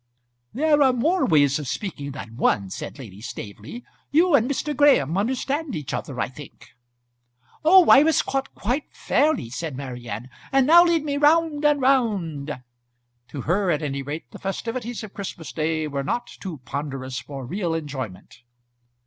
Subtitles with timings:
[0.51, 3.85] "There are more ways of speaking than one," said Lady Staveley.
[4.09, 4.75] "You and Mr.
[4.75, 6.69] Graham understand each other, I think."
[7.63, 12.63] "Oh, I was caught quite fairly," said Marian "and now lead me round and round."
[13.27, 17.45] To her at any rate the festivities of Christmas day were not too ponderous for
[17.45, 18.37] real enjoyment.